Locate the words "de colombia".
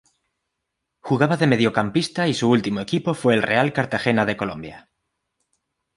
4.25-4.89